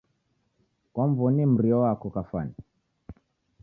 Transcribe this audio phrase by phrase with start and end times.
[0.93, 2.55] Kwamw'onie mrio wako kafwani?